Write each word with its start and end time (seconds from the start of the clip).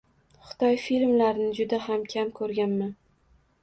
Xitoy 0.47 0.77
filmlarini 0.85 1.53
juda 1.61 1.83
ham 1.87 2.11
kam 2.17 2.37
koʻrganman. 2.43 2.95